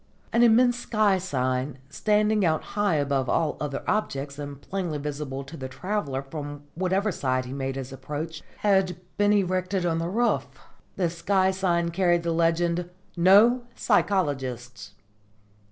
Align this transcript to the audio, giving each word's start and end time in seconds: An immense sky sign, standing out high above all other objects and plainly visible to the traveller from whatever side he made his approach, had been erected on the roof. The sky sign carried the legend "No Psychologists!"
An 0.33 0.41
immense 0.41 0.79
sky 0.79 1.19
sign, 1.19 1.77
standing 1.91 2.43
out 2.43 2.63
high 2.73 2.95
above 2.95 3.29
all 3.29 3.55
other 3.61 3.83
objects 3.87 4.39
and 4.39 4.59
plainly 4.59 4.97
visible 4.97 5.43
to 5.43 5.55
the 5.55 5.69
traveller 5.69 6.23
from 6.23 6.63
whatever 6.73 7.11
side 7.11 7.45
he 7.45 7.53
made 7.53 7.75
his 7.75 7.93
approach, 7.93 8.41
had 8.61 8.97
been 9.17 9.31
erected 9.31 9.85
on 9.85 9.99
the 9.99 10.09
roof. 10.09 10.47
The 10.95 11.07
sky 11.11 11.51
sign 11.51 11.89
carried 11.91 12.23
the 12.23 12.31
legend 12.33 12.89
"No 13.15 13.61
Psychologists!" 13.75 14.95